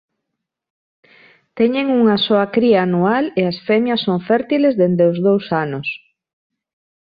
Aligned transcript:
Teñen 1.57 1.87
unha 1.99 2.17
soa 2.25 2.45
cría 2.55 2.79
anual 2.87 3.25
e 3.39 3.41
as 3.51 3.57
femias 3.67 4.01
son 4.05 4.17
fértiles 4.29 4.77
dende 4.81 5.03
os 5.11 5.17
dous 5.27 5.45
anos. 5.65 5.87